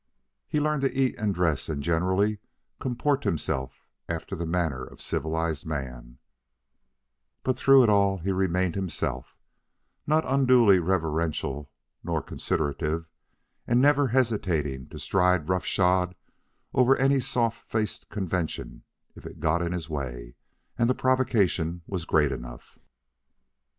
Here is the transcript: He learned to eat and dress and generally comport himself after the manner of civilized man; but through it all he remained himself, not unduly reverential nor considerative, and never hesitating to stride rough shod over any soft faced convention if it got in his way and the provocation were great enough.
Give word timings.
He 0.47 0.59
learned 0.59 0.81
to 0.81 0.91
eat 0.91 1.13
and 1.19 1.31
dress 1.35 1.69
and 1.69 1.83
generally 1.83 2.39
comport 2.79 3.23
himself 3.23 3.85
after 4.09 4.35
the 4.35 4.47
manner 4.47 4.83
of 4.83 4.99
civilized 4.99 5.63
man; 5.63 6.17
but 7.43 7.55
through 7.55 7.83
it 7.83 7.89
all 7.91 8.17
he 8.17 8.31
remained 8.31 8.73
himself, 8.73 9.37
not 10.07 10.25
unduly 10.25 10.79
reverential 10.79 11.69
nor 12.03 12.23
considerative, 12.23 13.05
and 13.67 13.79
never 13.79 14.07
hesitating 14.07 14.87
to 14.87 14.97
stride 14.97 15.47
rough 15.49 15.65
shod 15.65 16.15
over 16.73 16.95
any 16.95 17.19
soft 17.19 17.69
faced 17.69 18.09
convention 18.09 18.83
if 19.15 19.23
it 19.27 19.39
got 19.39 19.61
in 19.61 19.71
his 19.71 19.87
way 19.87 20.33
and 20.79 20.89
the 20.89 20.95
provocation 20.95 21.83
were 21.85 21.99
great 22.07 22.31
enough. 22.31 22.79